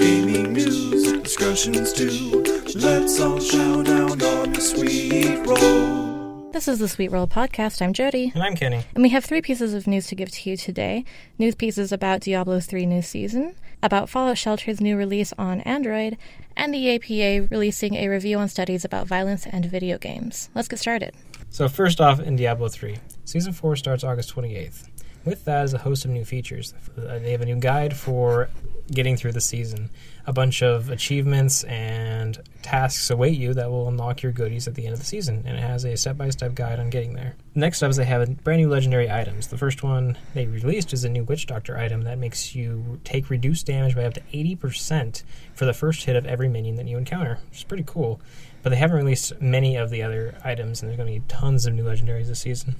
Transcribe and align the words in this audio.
Gaming 0.00 0.54
news, 0.54 1.12
discussions 1.20 1.92
too. 1.92 2.42
Let's 2.74 3.20
all 3.20 3.38
chow 3.38 3.82
down 3.82 4.12
on 4.22 4.50
the 4.54 4.58
sweet 4.58 5.46
roll. 5.46 6.50
This 6.52 6.68
is 6.68 6.78
the 6.78 6.88
Sweet 6.88 7.10
Roll 7.12 7.26
Podcast. 7.26 7.82
I'm 7.82 7.92
Jodie. 7.92 8.34
And 8.34 8.42
I'm 8.42 8.56
Kenny. 8.56 8.82
And 8.94 9.02
we 9.02 9.10
have 9.10 9.26
three 9.26 9.42
pieces 9.42 9.74
of 9.74 9.86
news 9.86 10.06
to 10.06 10.14
give 10.14 10.30
to 10.30 10.48
you 10.48 10.56
today. 10.56 11.04
News 11.38 11.54
pieces 11.54 11.92
about 11.92 12.22
Diablo 12.22 12.60
3 12.60 12.86
new 12.86 13.02
season, 13.02 13.54
about 13.82 14.08
Fallout 14.08 14.38
Shelter's 14.38 14.80
new 14.80 14.96
release 14.96 15.34
on 15.36 15.60
Android, 15.62 16.16
and 16.56 16.72
the 16.72 16.94
APA 16.94 17.48
releasing 17.50 17.94
a 17.96 18.08
review 18.08 18.38
on 18.38 18.48
studies 18.48 18.86
about 18.86 19.06
violence 19.06 19.46
and 19.46 19.66
video 19.66 19.98
games. 19.98 20.48
Let's 20.54 20.68
get 20.68 20.78
started. 20.78 21.14
So, 21.50 21.68
first 21.68 22.00
off, 22.00 22.20
in 22.20 22.36
Diablo 22.36 22.68
3, 22.68 22.96
Season 23.26 23.52
4 23.52 23.76
starts 23.76 24.02
August 24.02 24.34
28th. 24.34 24.88
With 25.26 25.44
that 25.44 25.64
is 25.64 25.74
a 25.74 25.78
host 25.78 26.06
of 26.06 26.10
new 26.10 26.24
features. 26.24 26.72
Uh, 26.96 27.18
They 27.18 27.32
have 27.32 27.42
a 27.42 27.44
new 27.44 27.60
guide 27.60 27.94
for 27.94 28.48
getting 28.90 29.16
through 29.16 29.32
the 29.32 29.40
season, 29.40 29.90
a 30.26 30.32
bunch 30.32 30.62
of 30.62 30.90
achievements 30.90 31.64
and 31.64 32.38
tasks 32.62 33.10
await 33.10 33.38
you 33.38 33.54
that 33.54 33.70
will 33.70 33.88
unlock 33.88 34.22
your 34.22 34.32
goodies 34.32 34.68
at 34.68 34.74
the 34.74 34.84
end 34.84 34.92
of 34.92 34.98
the 34.98 35.06
season, 35.06 35.42
and 35.46 35.56
it 35.56 35.60
has 35.60 35.84
a 35.84 35.96
step 35.96 36.16
by 36.16 36.30
step 36.30 36.54
guide 36.54 36.78
on 36.78 36.90
getting 36.90 37.14
there. 37.14 37.34
Next 37.54 37.82
up 37.82 37.90
is 37.90 37.96
they 37.96 38.04
have 38.04 38.42
brand 38.44 38.60
new 38.60 38.68
legendary 38.68 39.10
items. 39.10 39.48
The 39.48 39.58
first 39.58 39.82
one 39.82 40.16
they 40.34 40.46
released 40.46 40.92
is 40.92 41.04
a 41.04 41.08
new 41.08 41.24
Witch 41.24 41.46
Doctor 41.46 41.76
item 41.76 42.02
that 42.02 42.18
makes 42.18 42.54
you 42.54 43.00
take 43.04 43.30
reduced 43.30 43.66
damage 43.66 43.94
by 43.94 44.04
up 44.04 44.14
to 44.14 44.22
80% 44.32 45.22
for 45.54 45.64
the 45.64 45.72
first 45.72 46.04
hit 46.04 46.16
of 46.16 46.26
every 46.26 46.48
minion 46.48 46.76
that 46.76 46.86
you 46.86 46.98
encounter, 46.98 47.38
which 47.48 47.58
is 47.58 47.64
pretty 47.64 47.84
cool. 47.86 48.20
But 48.62 48.70
they 48.70 48.76
haven't 48.76 48.96
released 48.96 49.40
many 49.40 49.76
of 49.76 49.90
the 49.90 50.02
other 50.02 50.34
items, 50.44 50.82
and 50.82 50.88
there's 50.88 50.98
going 50.98 51.12
to 51.12 51.20
be 51.20 51.26
tons 51.28 51.64
of 51.64 51.74
new 51.74 51.84
legendaries 51.84 52.26
this 52.26 52.40
season. 52.40 52.76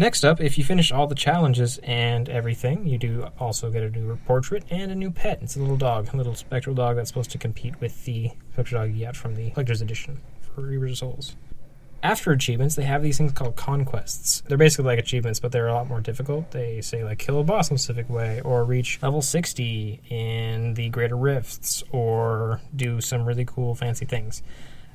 Next 0.00 0.24
up, 0.24 0.40
if 0.40 0.56
you 0.56 0.62
finish 0.62 0.92
all 0.92 1.08
the 1.08 1.16
challenges 1.16 1.78
and 1.78 2.28
everything, 2.28 2.86
you 2.86 2.98
do 2.98 3.26
also 3.40 3.68
get 3.68 3.82
a 3.82 3.90
new 3.90 4.14
portrait 4.26 4.62
and 4.70 4.92
a 4.92 4.94
new 4.94 5.10
pet. 5.10 5.40
It's 5.42 5.56
a 5.56 5.58
little 5.58 5.76
dog, 5.76 6.14
a 6.14 6.16
little 6.16 6.36
spectral 6.36 6.76
dog 6.76 6.94
that's 6.94 7.10
supposed 7.10 7.32
to 7.32 7.38
compete 7.38 7.80
with 7.80 8.04
the 8.04 8.30
spectral 8.52 8.82
dog 8.82 8.94
you 8.94 9.06
got 9.06 9.16
from 9.16 9.34
the 9.34 9.50
collector's 9.50 9.82
edition 9.82 10.20
for 10.40 10.60
Reaper 10.60 10.86
of 10.86 10.98
Souls. 10.98 11.34
After 12.00 12.30
achievements, 12.30 12.76
they 12.76 12.84
have 12.84 13.02
these 13.02 13.18
things 13.18 13.32
called 13.32 13.56
conquests. 13.56 14.44
They're 14.46 14.56
basically 14.56 14.84
like 14.84 15.00
achievements, 15.00 15.40
but 15.40 15.50
they're 15.50 15.66
a 15.66 15.74
lot 15.74 15.88
more 15.88 16.00
difficult. 16.00 16.52
They 16.52 16.80
say 16.80 17.02
like 17.02 17.18
kill 17.18 17.40
a 17.40 17.42
boss 17.42 17.68
in 17.68 17.74
a 17.74 17.78
specific 17.78 18.08
way, 18.08 18.40
or 18.42 18.62
reach 18.62 19.02
level 19.02 19.20
60 19.20 20.00
in 20.10 20.74
the 20.74 20.90
Greater 20.90 21.16
Rifts, 21.16 21.82
or 21.90 22.60
do 22.76 23.00
some 23.00 23.24
really 23.24 23.44
cool 23.44 23.74
fancy 23.74 24.06
things. 24.06 24.44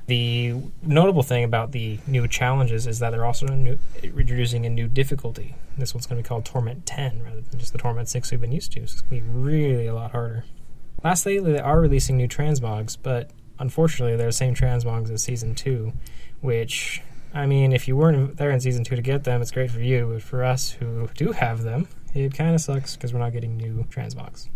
The 0.06 0.54
notable 0.82 1.22
thing 1.22 1.44
about 1.44 1.72
the 1.72 1.98
new 2.06 2.28
challenges 2.28 2.86
is 2.86 2.98
that 2.98 3.10
they're 3.10 3.24
also 3.24 3.46
new, 3.46 3.78
introducing 4.02 4.66
a 4.66 4.70
new 4.70 4.86
difficulty. 4.86 5.54
This 5.78 5.94
one's 5.94 6.06
going 6.06 6.22
to 6.22 6.22
be 6.22 6.28
called 6.28 6.44
Torment 6.44 6.84
10 6.84 7.22
rather 7.22 7.40
than 7.40 7.58
just 7.58 7.72
the 7.72 7.78
Torment 7.78 8.08
6 8.08 8.30
we've 8.30 8.40
been 8.40 8.52
used 8.52 8.72
to. 8.72 8.80
So 8.86 8.92
it's 8.92 9.00
going 9.00 9.22
to 9.22 9.26
be 9.26 9.32
really 9.32 9.86
a 9.86 9.94
lot 9.94 10.10
harder. 10.10 10.44
Lastly, 11.02 11.38
they 11.38 11.58
are 11.58 11.80
releasing 11.80 12.16
new 12.16 12.28
transmogs, 12.28 12.98
but 13.02 13.30
unfortunately, 13.58 14.16
they're 14.16 14.26
the 14.26 14.32
same 14.32 14.54
transmogs 14.54 15.10
as 15.10 15.22
Season 15.22 15.54
2, 15.54 15.92
which, 16.42 17.02
I 17.32 17.46
mean, 17.46 17.72
if 17.72 17.88
you 17.88 17.96
weren't 17.96 18.36
there 18.36 18.50
in 18.50 18.60
Season 18.60 18.84
2 18.84 18.96
to 18.96 19.02
get 19.02 19.24
them, 19.24 19.40
it's 19.40 19.50
great 19.50 19.70
for 19.70 19.80
you, 19.80 20.10
but 20.12 20.22
for 20.22 20.44
us 20.44 20.72
who 20.72 21.08
do 21.14 21.32
have 21.32 21.62
them, 21.62 21.88
it 22.14 22.34
kind 22.34 22.54
of 22.54 22.60
sucks 22.60 22.94
because 22.94 23.12
we're 23.12 23.20
not 23.20 23.32
getting 23.32 23.56
new 23.56 23.84
transmogs. 23.90 24.48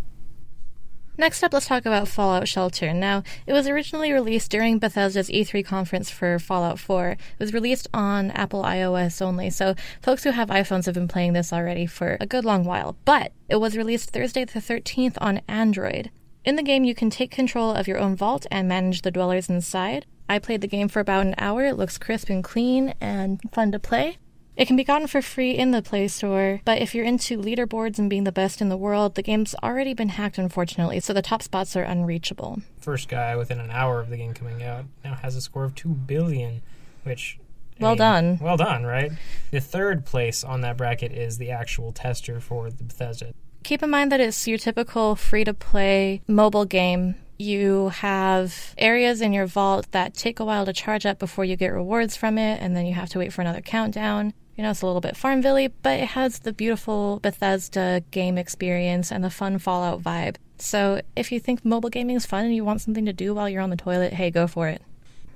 Next 1.20 1.42
up, 1.42 1.52
let's 1.52 1.66
talk 1.66 1.84
about 1.84 2.06
Fallout 2.06 2.46
Shelter. 2.46 2.94
Now, 2.94 3.24
it 3.44 3.52
was 3.52 3.66
originally 3.66 4.12
released 4.12 4.52
during 4.52 4.78
Bethesda's 4.78 5.28
E3 5.28 5.66
conference 5.66 6.10
for 6.10 6.38
Fallout 6.38 6.78
4. 6.78 7.10
It 7.10 7.18
was 7.40 7.52
released 7.52 7.88
on 7.92 8.30
Apple 8.30 8.62
iOS 8.62 9.20
only, 9.20 9.50
so 9.50 9.74
folks 10.00 10.22
who 10.22 10.30
have 10.30 10.48
iPhones 10.48 10.86
have 10.86 10.94
been 10.94 11.08
playing 11.08 11.32
this 11.32 11.52
already 11.52 11.86
for 11.86 12.18
a 12.20 12.26
good 12.26 12.44
long 12.44 12.62
while. 12.62 12.96
But 13.04 13.32
it 13.48 13.56
was 13.56 13.76
released 13.76 14.12
Thursday 14.12 14.44
the 14.44 14.60
13th 14.60 15.18
on 15.20 15.40
Android. 15.48 16.12
In 16.44 16.54
the 16.54 16.62
game, 16.62 16.84
you 16.84 16.94
can 16.94 17.10
take 17.10 17.32
control 17.32 17.72
of 17.72 17.88
your 17.88 17.98
own 17.98 18.14
vault 18.14 18.46
and 18.52 18.68
manage 18.68 19.02
the 19.02 19.10
dwellers 19.10 19.48
inside. 19.48 20.06
I 20.28 20.38
played 20.38 20.60
the 20.60 20.68
game 20.68 20.86
for 20.86 21.00
about 21.00 21.26
an 21.26 21.34
hour. 21.36 21.64
It 21.64 21.76
looks 21.76 21.98
crisp 21.98 22.30
and 22.30 22.44
clean 22.44 22.94
and 23.00 23.40
fun 23.52 23.72
to 23.72 23.80
play. 23.80 24.18
It 24.58 24.66
can 24.66 24.74
be 24.74 24.82
gotten 24.82 25.06
for 25.06 25.22
free 25.22 25.52
in 25.52 25.70
the 25.70 25.82
Play 25.82 26.08
Store, 26.08 26.60
but 26.64 26.82
if 26.82 26.92
you're 26.92 27.04
into 27.04 27.38
leaderboards 27.40 27.96
and 27.96 28.10
being 28.10 28.24
the 28.24 28.32
best 28.32 28.60
in 28.60 28.68
the 28.68 28.76
world, 28.76 29.14
the 29.14 29.22
game's 29.22 29.54
already 29.62 29.94
been 29.94 30.08
hacked, 30.08 30.36
unfortunately, 30.36 30.98
so 30.98 31.12
the 31.12 31.22
top 31.22 31.42
spots 31.42 31.76
are 31.76 31.84
unreachable. 31.84 32.60
First 32.80 33.08
guy 33.08 33.36
within 33.36 33.60
an 33.60 33.70
hour 33.70 34.00
of 34.00 34.10
the 34.10 34.16
game 34.16 34.34
coming 34.34 34.64
out 34.64 34.86
now 35.04 35.14
has 35.14 35.36
a 35.36 35.40
score 35.40 35.62
of 35.62 35.76
2 35.76 35.90
billion, 35.90 36.60
which. 37.04 37.38
I 37.78 37.84
Well 37.84 37.94
done. 37.94 38.40
Well 38.42 38.56
done, 38.56 38.84
right? 38.84 39.12
The 39.52 39.60
third 39.60 40.04
place 40.04 40.42
on 40.42 40.62
that 40.62 40.76
bracket 40.76 41.12
is 41.12 41.38
the 41.38 41.52
actual 41.52 41.92
tester 41.92 42.40
for 42.40 42.68
the 42.68 42.82
Bethesda. 42.82 43.34
Keep 43.62 43.84
in 43.84 43.90
mind 43.90 44.10
that 44.10 44.18
it's 44.18 44.48
your 44.48 44.58
typical 44.58 45.14
free 45.14 45.44
to 45.44 45.54
play 45.54 46.20
mobile 46.26 46.64
game. 46.64 47.14
You 47.38 47.90
have 47.90 48.74
areas 48.76 49.20
in 49.20 49.32
your 49.32 49.46
vault 49.46 49.92
that 49.92 50.14
take 50.14 50.40
a 50.40 50.44
while 50.44 50.66
to 50.66 50.72
charge 50.72 51.06
up 51.06 51.20
before 51.20 51.44
you 51.44 51.54
get 51.54 51.68
rewards 51.68 52.16
from 52.16 52.38
it, 52.38 52.60
and 52.60 52.76
then 52.76 52.86
you 52.86 52.94
have 52.94 53.10
to 53.10 53.20
wait 53.20 53.32
for 53.32 53.42
another 53.42 53.60
countdown. 53.60 54.34
You 54.58 54.64
know, 54.64 54.70
it's 54.72 54.82
a 54.82 54.86
little 54.86 55.00
bit 55.00 55.16
Farmville 55.16 55.68
but 55.82 56.00
it 56.00 56.08
has 56.08 56.40
the 56.40 56.52
beautiful 56.52 57.20
Bethesda 57.20 58.02
game 58.10 58.36
experience 58.36 59.12
and 59.12 59.22
the 59.22 59.30
fun 59.30 59.60
Fallout 59.60 60.02
vibe. 60.02 60.34
So 60.58 61.00
if 61.14 61.30
you 61.30 61.38
think 61.38 61.64
mobile 61.64 61.90
gaming 61.90 62.16
is 62.16 62.26
fun 62.26 62.44
and 62.44 62.52
you 62.52 62.64
want 62.64 62.80
something 62.80 63.04
to 63.04 63.12
do 63.12 63.34
while 63.34 63.48
you're 63.48 63.62
on 63.62 63.70
the 63.70 63.76
toilet, 63.76 64.14
hey, 64.14 64.32
go 64.32 64.48
for 64.48 64.66
it. 64.66 64.82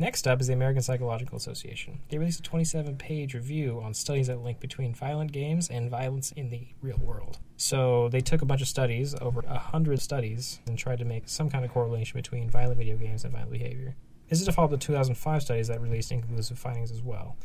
Next 0.01 0.27
up 0.27 0.41
is 0.41 0.49
the 0.49 0.55
American 0.55 0.83
Psychological 0.83 1.37
Association. 1.37 2.01
They 2.09 2.19
released 2.19 2.41
a 2.41 2.43
27 2.43 2.97
page 2.97 3.35
review 3.35 3.81
on 3.81 3.95
studies 3.95 4.27
that 4.27 4.43
link 4.43 4.59
between 4.59 4.93
violent 4.93 5.31
games 5.31 5.69
and 5.69 5.89
violence 5.89 6.33
in 6.33 6.51
the 6.51 6.67
real 6.81 6.99
world. 7.01 7.39
So 7.57 8.09
they 8.09 8.23
took 8.23 8.43
a 8.43 8.45
bunch 8.45 8.61
of 8.61 8.67
studies, 8.67 9.15
over 9.21 9.43
100 9.43 10.03
studies, 10.03 10.59
and 10.67 10.77
tried 10.77 10.99
to 10.99 11.05
make 11.05 11.29
some 11.29 11.49
kind 11.49 11.65
of 11.65 11.71
correlation 11.71 12.19
between 12.19 12.51
violent 12.51 12.79
video 12.79 12.97
games 12.97 13.23
and 13.23 13.33
violent 13.33 13.53
behavior. 13.53 13.95
This 14.29 14.41
is 14.41 14.49
a 14.49 14.53
follow 14.53 14.73
up 14.73 14.81
to 14.81 14.85
2005 14.85 15.43
studies 15.43 15.69
that 15.69 15.81
released 15.81 16.11
inconclusive 16.11 16.59
findings 16.59 16.91
as 16.91 17.03
well. 17.03 17.37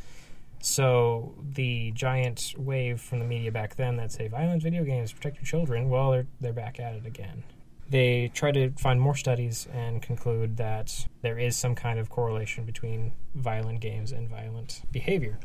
So 0.60 1.34
the 1.40 1.92
giant 1.92 2.54
wave 2.56 3.00
from 3.00 3.20
the 3.20 3.24
media 3.24 3.52
back 3.52 3.76
then 3.76 3.96
that 3.96 4.12
say 4.12 4.28
violent 4.28 4.62
video 4.62 4.84
games 4.84 5.12
protect 5.12 5.36
your 5.36 5.44
children, 5.44 5.88
well, 5.88 6.10
they're 6.10 6.26
they're 6.40 6.52
back 6.52 6.80
at 6.80 6.94
it 6.94 7.06
again. 7.06 7.44
They 7.90 8.30
try 8.34 8.52
to 8.52 8.70
find 8.72 9.00
more 9.00 9.16
studies 9.16 9.66
and 9.72 10.02
conclude 10.02 10.58
that 10.58 11.06
there 11.22 11.38
is 11.38 11.56
some 11.56 11.74
kind 11.74 11.98
of 11.98 12.10
correlation 12.10 12.64
between 12.64 13.12
violent 13.34 13.80
games 13.80 14.12
and 14.12 14.28
violent 14.28 14.82
behavior. 14.92 15.38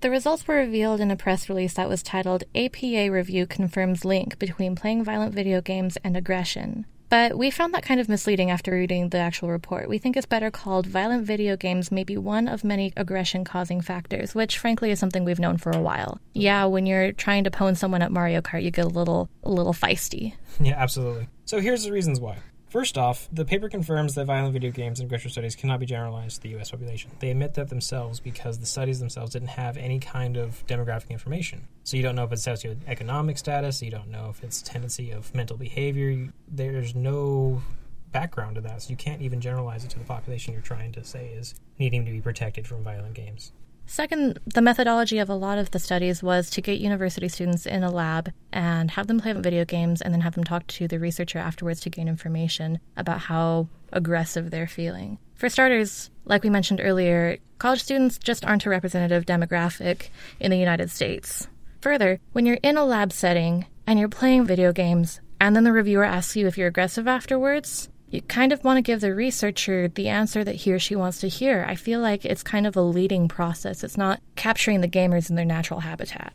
The 0.00 0.10
results 0.10 0.46
were 0.46 0.56
revealed 0.56 1.00
in 1.00 1.10
a 1.10 1.16
press 1.16 1.48
release 1.48 1.74
that 1.74 1.88
was 1.88 2.02
titled 2.02 2.44
APA 2.54 3.10
Review 3.10 3.46
Confirms 3.46 4.04
Link 4.04 4.38
Between 4.38 4.76
Playing 4.76 5.02
Violent 5.02 5.34
Video 5.34 5.60
Games 5.60 5.96
and 6.04 6.16
Aggression. 6.16 6.86
But 7.16 7.38
we 7.38 7.50
found 7.50 7.72
that 7.72 7.82
kind 7.82 7.98
of 7.98 8.10
misleading 8.10 8.50
after 8.50 8.72
reading 8.72 9.08
the 9.08 9.16
actual 9.16 9.48
report. 9.48 9.88
We 9.88 9.96
think 9.96 10.18
it's 10.18 10.26
better 10.26 10.50
called 10.50 10.86
Violent 10.86 11.24
Video 11.24 11.56
Games 11.56 11.90
may 11.90 12.04
be 12.04 12.18
one 12.18 12.46
of 12.46 12.62
many 12.62 12.92
aggression 12.94 13.42
causing 13.42 13.80
factors, 13.80 14.34
which 14.34 14.58
frankly 14.58 14.90
is 14.90 14.98
something 14.98 15.24
we've 15.24 15.38
known 15.38 15.56
for 15.56 15.72
a 15.72 15.80
while. 15.80 16.20
Yeah, 16.34 16.66
when 16.66 16.84
you're 16.84 17.12
trying 17.12 17.44
to 17.44 17.50
pwn 17.50 17.74
someone 17.74 18.02
at 18.02 18.12
Mario 18.12 18.42
Kart, 18.42 18.62
you 18.62 18.70
get 18.70 18.84
a 18.84 18.88
little 18.88 19.30
a 19.42 19.50
little 19.50 19.72
feisty. 19.72 20.34
Yeah, 20.60 20.74
absolutely. 20.76 21.28
So 21.44 21.60
here's 21.60 21.84
the 21.84 21.92
reasons 21.92 22.18
why. 22.18 22.38
First 22.68 22.98
off, 22.98 23.28
the 23.32 23.44
paper 23.44 23.68
confirms 23.68 24.16
that 24.16 24.26
violent 24.26 24.52
video 24.52 24.72
games 24.72 24.98
and 24.98 25.06
aggression 25.06 25.30
studies 25.30 25.54
cannot 25.54 25.78
be 25.78 25.86
generalized 25.86 26.36
to 26.36 26.42
the 26.42 26.58
US 26.58 26.72
population. 26.72 27.12
They 27.20 27.30
admit 27.30 27.54
that 27.54 27.68
themselves 27.68 28.18
because 28.18 28.58
the 28.58 28.66
studies 28.66 28.98
themselves 28.98 29.32
didn't 29.32 29.48
have 29.48 29.76
any 29.76 30.00
kind 30.00 30.36
of 30.36 30.66
demographic 30.66 31.10
information. 31.10 31.68
So 31.84 31.96
you 31.96 32.02
don't 32.02 32.16
know 32.16 32.24
if 32.24 32.32
it's 32.32 32.44
socioeconomic 32.44 33.38
status, 33.38 33.82
you 33.82 33.92
don't 33.92 34.10
know 34.10 34.28
if 34.30 34.42
it's 34.42 34.62
tendency 34.62 35.12
of 35.12 35.32
mental 35.32 35.56
behavior. 35.56 36.32
There's 36.48 36.96
no 36.96 37.62
background 38.10 38.56
to 38.56 38.60
that, 38.62 38.82
so 38.82 38.90
you 38.90 38.96
can't 38.96 39.22
even 39.22 39.40
generalize 39.40 39.84
it 39.84 39.90
to 39.90 39.98
the 39.98 40.04
population 40.04 40.52
you're 40.52 40.62
trying 40.62 40.90
to 40.92 41.04
say 41.04 41.28
is 41.28 41.54
needing 41.78 42.04
to 42.04 42.10
be 42.10 42.20
protected 42.20 42.66
from 42.66 42.82
violent 42.82 43.14
games. 43.14 43.52
Second, 43.86 44.40
the 44.46 44.60
methodology 44.60 45.18
of 45.18 45.30
a 45.30 45.34
lot 45.34 45.58
of 45.58 45.70
the 45.70 45.78
studies 45.78 46.22
was 46.22 46.50
to 46.50 46.60
get 46.60 46.80
university 46.80 47.28
students 47.28 47.66
in 47.66 47.84
a 47.84 47.90
lab 47.90 48.32
and 48.52 48.90
have 48.90 49.06
them 49.06 49.20
play 49.20 49.32
video 49.32 49.64
games 49.64 50.02
and 50.02 50.12
then 50.12 50.20
have 50.20 50.34
them 50.34 50.44
talk 50.44 50.66
to 50.66 50.88
the 50.88 50.98
researcher 50.98 51.38
afterwards 51.38 51.80
to 51.80 51.90
gain 51.90 52.08
information 52.08 52.80
about 52.96 53.20
how 53.20 53.68
aggressive 53.92 54.50
they're 54.50 54.66
feeling. 54.66 55.18
For 55.34 55.48
starters, 55.48 56.10
like 56.24 56.42
we 56.42 56.50
mentioned 56.50 56.80
earlier, 56.82 57.38
college 57.58 57.82
students 57.82 58.18
just 58.18 58.44
aren't 58.44 58.66
a 58.66 58.70
representative 58.70 59.24
demographic 59.24 60.08
in 60.40 60.50
the 60.50 60.58
United 60.58 60.90
States. 60.90 61.46
Further, 61.80 62.18
when 62.32 62.44
you're 62.44 62.58
in 62.62 62.76
a 62.76 62.84
lab 62.84 63.12
setting 63.12 63.66
and 63.86 64.00
you're 64.00 64.08
playing 64.08 64.46
video 64.46 64.72
games 64.72 65.20
and 65.40 65.54
then 65.54 65.64
the 65.64 65.72
reviewer 65.72 66.04
asks 66.04 66.34
you 66.34 66.46
if 66.46 66.58
you're 66.58 66.68
aggressive 66.68 67.06
afterwards, 67.06 67.88
you 68.08 68.22
kind 68.22 68.52
of 68.52 68.62
want 68.62 68.78
to 68.78 68.82
give 68.82 69.00
the 69.00 69.14
researcher 69.14 69.88
the 69.88 70.08
answer 70.08 70.44
that 70.44 70.54
he 70.54 70.72
or 70.72 70.78
she 70.78 70.94
wants 70.94 71.20
to 71.20 71.28
hear. 71.28 71.64
I 71.68 71.74
feel 71.74 72.00
like 72.00 72.24
it's 72.24 72.42
kind 72.42 72.66
of 72.66 72.76
a 72.76 72.82
leading 72.82 73.28
process. 73.28 73.82
It's 73.82 73.96
not 73.96 74.20
capturing 74.36 74.80
the 74.80 74.88
gamers 74.88 75.28
in 75.28 75.36
their 75.36 75.44
natural 75.44 75.80
habitat. 75.80 76.32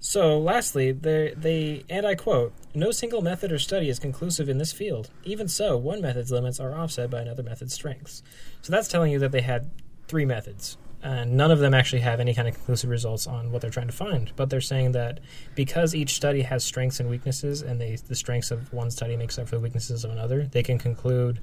So, 0.00 0.38
lastly, 0.38 0.92
they, 0.92 1.84
and 1.90 2.06
I 2.06 2.14
quote, 2.14 2.52
no 2.72 2.92
single 2.92 3.20
method 3.20 3.50
or 3.50 3.58
study 3.58 3.88
is 3.88 3.98
conclusive 3.98 4.48
in 4.48 4.58
this 4.58 4.72
field. 4.72 5.10
Even 5.24 5.48
so, 5.48 5.76
one 5.76 6.00
method's 6.00 6.30
limits 6.30 6.60
are 6.60 6.72
offset 6.72 7.10
by 7.10 7.20
another 7.20 7.42
method's 7.42 7.74
strengths. 7.74 8.22
So 8.62 8.70
that's 8.70 8.86
telling 8.86 9.10
you 9.10 9.18
that 9.18 9.32
they 9.32 9.40
had 9.40 9.70
three 10.06 10.24
methods. 10.24 10.76
And 11.02 11.36
none 11.36 11.50
of 11.50 11.60
them 11.60 11.74
actually 11.74 12.00
have 12.00 12.18
any 12.18 12.34
kind 12.34 12.48
of 12.48 12.54
conclusive 12.54 12.90
results 12.90 13.26
on 13.26 13.52
what 13.52 13.62
they're 13.62 13.70
trying 13.70 13.86
to 13.86 13.92
find. 13.92 14.32
But 14.34 14.50
they're 14.50 14.60
saying 14.60 14.92
that 14.92 15.20
because 15.54 15.94
each 15.94 16.14
study 16.14 16.42
has 16.42 16.64
strengths 16.64 16.98
and 16.98 17.08
weaknesses, 17.08 17.62
and 17.62 17.80
they, 17.80 17.96
the 17.96 18.16
strengths 18.16 18.50
of 18.50 18.72
one 18.72 18.90
study 18.90 19.16
makes 19.16 19.38
up 19.38 19.48
for 19.48 19.56
the 19.56 19.60
weaknesses 19.60 20.04
of 20.04 20.10
another, 20.10 20.44
they 20.46 20.62
can 20.62 20.78
conclude 20.78 21.40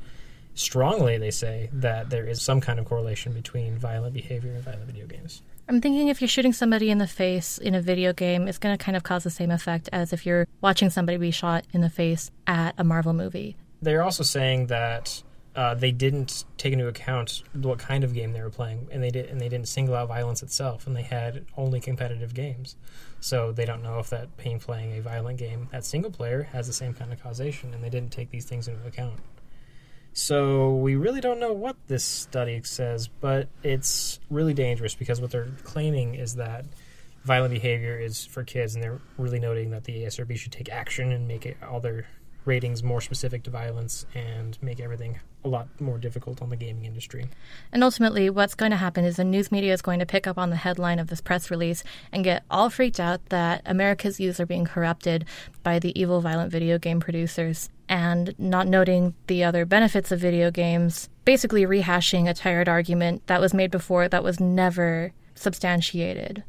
strongly, 0.55 1.17
they 1.17 1.31
say, 1.31 1.69
that 1.73 2.09
there 2.09 2.25
is 2.25 2.41
some 2.41 2.59
kind 2.61 2.79
of 2.79 2.85
correlation 2.85 3.33
between 3.33 3.77
violent 3.77 4.13
behavior 4.13 4.51
and 4.53 4.63
violent 4.63 4.85
video 4.85 5.05
games. 5.05 5.41
I'm 5.67 5.81
thinking 5.81 6.09
if 6.09 6.21
you're 6.21 6.27
shooting 6.27 6.53
somebody 6.53 6.91
in 6.91 6.99
the 6.99 7.07
face 7.07 7.57
in 7.57 7.75
a 7.75 7.81
video 7.81 8.13
game, 8.13 8.47
it's 8.47 8.57
going 8.57 8.77
to 8.77 8.83
kind 8.83 8.95
of 8.95 9.03
cause 9.03 9.23
the 9.23 9.31
same 9.31 9.51
effect 9.51 9.89
as 9.91 10.13
if 10.13 10.25
you're 10.25 10.47
watching 10.61 10.89
somebody 10.89 11.17
be 11.17 11.31
shot 11.31 11.65
in 11.73 11.81
the 11.81 11.89
face 11.89 12.29
at 12.45 12.75
a 12.77 12.83
Marvel 12.83 13.13
movie. 13.13 13.55
They're 13.81 14.03
also 14.03 14.23
saying 14.23 14.67
that 14.67 15.23
uh, 15.55 15.73
they 15.73 15.91
didn't 15.91 16.43
take 16.57 16.73
into 16.73 16.87
account 16.87 17.43
what 17.53 17.79
kind 17.79 18.03
of 18.03 18.13
game 18.13 18.33
they 18.33 18.41
were 18.41 18.49
playing, 18.49 18.87
and 18.91 19.01
they 19.01 19.09
did, 19.09 19.27
and 19.27 19.39
they 19.39 19.47
didn't 19.47 19.67
single 19.67 19.95
out 19.95 20.07
violence 20.07 20.43
itself, 20.43 20.85
and 20.85 20.95
they 20.95 21.03
had 21.03 21.45
only 21.55 21.79
competitive 21.79 22.33
games, 22.33 22.75
so 23.21 23.51
they 23.51 23.65
don't 23.65 23.81
know 23.81 23.99
if 23.99 24.09
that 24.09 24.35
pain 24.37 24.59
playing 24.59 24.97
a 24.97 25.01
violent 25.01 25.37
game 25.37 25.69
that 25.71 25.85
single 25.85 26.11
player 26.11 26.43
has 26.43 26.67
the 26.67 26.73
same 26.73 26.93
kind 26.93 27.13
of 27.13 27.21
causation, 27.21 27.73
and 27.73 27.83
they 27.83 27.89
didn't 27.89 28.11
take 28.11 28.29
these 28.31 28.45
things 28.45 28.67
into 28.67 28.85
account. 28.85 29.19
So 30.11 30.75
we 30.75 30.95
really 30.95 31.19
don't 31.21 31.39
know 31.39 31.51
what 31.51 31.75
this 31.87 32.03
study 32.03 32.61
says, 32.63 33.07
but 33.07 33.49
it's 33.63 34.19
really 34.29 34.53
dangerous 34.53 34.95
because 34.95 35.19
what 35.19 35.31
they're 35.31 35.51
claiming 35.63 36.15
is 36.15 36.35
that 36.35 36.65
violent 37.25 37.53
behavior 37.53 37.97
is 37.97 38.25
for 38.25 38.43
kids, 38.43 38.75
and 38.75 38.83
they're 38.83 39.01
really 39.17 39.39
noting 39.39 39.71
that 39.71 39.85
the 39.85 40.03
ESRB 40.03 40.37
should 40.37 40.51
take 40.51 40.69
action 40.69 41.11
and 41.11 41.27
make 41.27 41.45
it, 41.45 41.57
all 41.63 41.79
their 41.79 42.07
ratings 42.45 42.83
more 42.83 43.01
specific 43.01 43.43
to 43.43 43.49
violence 43.49 44.05
and 44.13 44.57
make 44.61 44.79
everything 44.79 45.19
a 45.43 45.47
lot 45.47 45.67
more 45.79 45.97
difficult 45.97 46.41
on 46.41 46.49
the 46.49 46.55
gaming 46.55 46.85
industry. 46.85 47.27
And 47.71 47.83
ultimately, 47.83 48.29
what's 48.29 48.55
going 48.55 48.71
to 48.71 48.77
happen 48.77 49.05
is 49.05 49.17
the 49.17 49.23
news 49.23 49.51
media 49.51 49.73
is 49.73 49.81
going 49.81 49.99
to 49.99 50.05
pick 50.05 50.25
up 50.27 50.37
on 50.37 50.49
the 50.49 50.55
headline 50.55 50.99
of 50.99 51.07
this 51.07 51.21
press 51.21 51.51
release 51.51 51.83
and 52.11 52.23
get 52.23 52.43
all 52.49 52.69
freaked 52.69 52.99
out 52.99 53.25
that 53.27 53.61
America's 53.65 54.19
youth 54.19 54.39
are 54.39 54.45
being 54.45 54.65
corrupted 54.65 55.25
by 55.63 55.79
the 55.79 55.99
evil, 55.99 56.21
violent 56.21 56.51
video 56.51 56.77
game 56.77 56.99
producers 56.99 57.69
and 57.87 58.33
not 58.39 58.67
noting 58.67 59.13
the 59.27 59.43
other 59.43 59.65
benefits 59.65 60.11
of 60.11 60.19
video 60.19 60.49
games, 60.49 61.09
basically 61.23 61.63
rehashing 61.63 62.27
a 62.27 62.33
tired 62.33 62.67
argument 62.67 63.25
that 63.27 63.41
was 63.41 63.53
made 63.53 63.69
before 63.69 64.07
that 64.07 64.23
was 64.23 64.39
never 64.39 65.13
substantiated. 65.35 66.43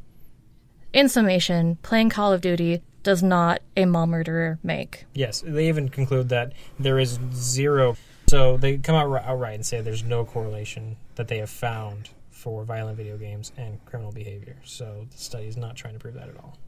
In 0.93 1.11
summation, 1.11 1.77
playing 1.83 2.09
Call 2.09 2.33
of 2.33 2.41
Duty 2.41 2.81
does 3.07 3.23
not 3.23 3.61
a 3.77 3.85
mall 3.85 4.09
murderer 4.09 4.59
make. 4.65 5.05
Yes, 5.15 5.41
they 5.47 5.69
even 5.69 5.89
conclude 5.89 6.29
that 6.31 6.53
there 6.77 6.99
is 6.99 7.21
zero. 7.33 7.97
So 8.27 8.57
they 8.57 8.79
come 8.79 8.97
out 8.97 9.25
outright 9.25 9.55
and 9.55 9.65
say 9.65 9.81
there's 9.81 10.03
no 10.03 10.25
correlation 10.25 10.97
that 11.15 11.29
they 11.29 11.39
have 11.39 11.49
found 11.49 12.11
for 12.31 12.65
violent 12.65 12.97
video 12.97 13.17
games 13.17 13.53
and 13.57 13.83
criminal 13.85 14.11
behavior. 14.11 14.57
So 14.65 15.07
the 15.09 15.19
study 15.19 15.47
is 15.47 15.57
not 15.57 15.77
trying 15.77 15.95
to 15.95 16.01
prove 16.01 16.15
that 16.15 16.29
at 16.29 16.37
all. 16.37 16.59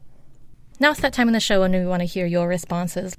Now 0.79 0.91
it's 0.91 1.01
that 1.01 1.11
time 1.11 1.27
in 1.27 1.33
the 1.33 1.41
show 1.41 1.59
when 1.59 1.73
we 1.73 1.85
want 1.85 1.99
to 1.99 2.05
hear 2.05 2.25
your 2.25 2.47
responses. 2.47 3.17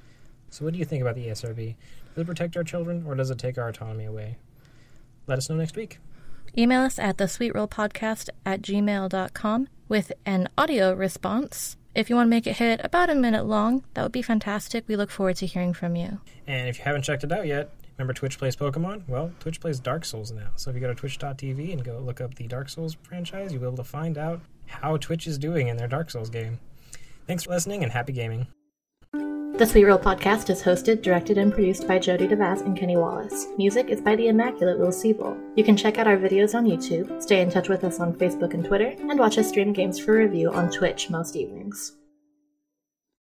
So, 0.49 0.65
what 0.65 0.73
do 0.73 0.79
you 0.79 0.85
think 0.85 1.03
about 1.03 1.13
the 1.13 1.27
ESRB? 1.27 1.75
Does 2.15 2.23
it 2.23 2.25
protect 2.25 2.57
our 2.57 2.63
children 2.63 3.05
or 3.07 3.13
does 3.13 3.29
it 3.29 3.37
take 3.37 3.59
our 3.59 3.69
autonomy 3.69 4.05
away? 4.05 4.37
Let 5.27 5.37
us 5.37 5.47
know 5.47 5.57
next 5.57 5.75
week. 5.75 5.99
Email 6.57 6.81
us 6.81 6.97
at 6.97 7.19
the 7.19 7.27
Sweet 7.27 7.53
Roll 7.53 7.67
Podcast 7.67 8.29
at 8.47 8.63
gmail.com 8.63 9.67
with 9.87 10.11
an 10.25 10.49
audio 10.57 10.93
response. 10.93 11.77
If 11.93 12.09
you 12.09 12.15
want 12.15 12.27
to 12.27 12.29
make 12.29 12.47
it 12.47 12.55
hit 12.55 12.79
about 12.83 13.09
a 13.09 13.15
minute 13.15 13.45
long, 13.45 13.83
that 13.93 14.03
would 14.03 14.13
be 14.13 14.21
fantastic. 14.21 14.85
We 14.87 14.95
look 14.95 15.11
forward 15.11 15.35
to 15.37 15.45
hearing 15.45 15.73
from 15.73 15.97
you. 15.97 16.21
And 16.47 16.69
if 16.69 16.77
you 16.77 16.85
haven't 16.85 17.01
checked 17.01 17.25
it 17.25 17.31
out 17.33 17.47
yet, 17.47 17.73
remember 17.97 18.13
Twitch 18.13 18.37
plays 18.37 18.55
Pokemon? 18.55 19.03
Well, 19.09 19.33
Twitch 19.41 19.59
plays 19.59 19.79
Dark 19.81 20.05
Souls 20.05 20.31
now. 20.31 20.51
So 20.55 20.69
if 20.69 20.75
you 20.75 20.79
go 20.79 20.87
to 20.87 20.95
twitch.tv 20.95 21.73
and 21.73 21.83
go 21.83 21.99
look 21.99 22.21
up 22.21 22.35
the 22.35 22.47
Dark 22.47 22.69
Souls 22.69 22.95
franchise, 23.03 23.51
you'll 23.51 23.61
be 23.61 23.67
able 23.67 23.75
to 23.77 23.83
find 23.83 24.17
out 24.17 24.39
how 24.67 24.95
Twitch 24.95 25.27
is 25.27 25.37
doing 25.37 25.67
in 25.67 25.75
their 25.75 25.89
Dark 25.89 26.09
Souls 26.09 26.29
game. 26.29 26.59
Thanks 27.27 27.43
for 27.43 27.49
listening 27.49 27.83
and 27.83 27.91
happy 27.91 28.13
gaming. 28.13 28.47
The 29.61 29.67
Sweet 29.67 29.85
Roll 29.85 29.99
podcast 29.99 30.49
is 30.49 30.63
hosted, 30.63 31.03
directed, 31.03 31.37
and 31.37 31.53
produced 31.53 31.87
by 31.87 31.99
Jodie 31.99 32.27
Davaz 32.27 32.65
and 32.65 32.75
Kenny 32.75 32.97
Wallace. 32.97 33.45
Music 33.59 33.89
is 33.89 34.01
by 34.01 34.15
the 34.15 34.29
immaculate 34.29 34.79
Will 34.79 34.87
Seble. 34.87 35.39
You 35.55 35.63
can 35.63 35.77
check 35.77 35.99
out 35.99 36.07
our 36.07 36.17
videos 36.17 36.55
on 36.55 36.65
YouTube, 36.65 37.21
stay 37.21 37.41
in 37.41 37.51
touch 37.51 37.69
with 37.69 37.83
us 37.83 37.99
on 37.99 38.15
Facebook 38.15 38.55
and 38.55 38.65
Twitter, 38.65 38.95
and 38.97 39.19
watch 39.19 39.37
us 39.37 39.49
stream 39.49 39.71
games 39.71 39.99
for 39.99 40.17
review 40.17 40.51
on 40.51 40.71
Twitch 40.71 41.11
most 41.11 41.35
evenings. 41.35 41.91